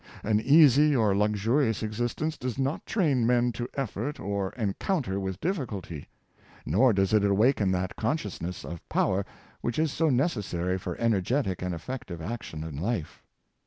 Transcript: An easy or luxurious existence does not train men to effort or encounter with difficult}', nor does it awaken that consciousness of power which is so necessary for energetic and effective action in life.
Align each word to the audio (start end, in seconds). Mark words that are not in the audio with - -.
An 0.23 0.39
easy 0.39 0.95
or 0.95 1.15
luxurious 1.15 1.83
existence 1.83 2.35
does 2.35 2.57
not 2.57 2.87
train 2.87 3.23
men 3.23 3.51
to 3.51 3.69
effort 3.75 4.19
or 4.19 4.49
encounter 4.53 5.19
with 5.19 5.39
difficult}', 5.39 5.91
nor 6.65 6.91
does 6.91 7.13
it 7.13 7.23
awaken 7.23 7.71
that 7.73 7.95
consciousness 7.95 8.65
of 8.65 8.81
power 8.89 9.23
which 9.61 9.77
is 9.77 9.91
so 9.91 10.09
necessary 10.09 10.79
for 10.79 10.97
energetic 10.99 11.61
and 11.61 11.75
effective 11.75 12.19
action 12.19 12.63
in 12.63 12.77
life. 12.77 13.21